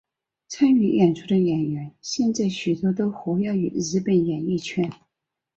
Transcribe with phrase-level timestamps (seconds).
[0.47, 4.91] 参与演出的演员现在许多都活跃于日本演艺圈。